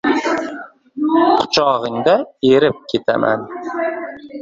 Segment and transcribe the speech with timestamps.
[1.43, 2.17] Quchog‘ingda
[2.53, 3.49] erib ketaman